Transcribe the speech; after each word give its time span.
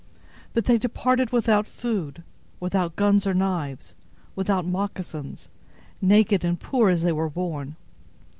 But 0.55 0.65
they 0.65 0.79
departed 0.79 1.29
without 1.31 1.67
food, 1.67 2.23
without 2.59 2.95
guns 2.95 3.27
or 3.27 3.35
knives, 3.35 3.93
without 4.35 4.65
moccasins, 4.65 5.47
naked 6.01 6.43
and 6.43 6.59
poor 6.59 6.89
as 6.89 7.03
they 7.03 7.11
were 7.11 7.29
born. 7.29 7.75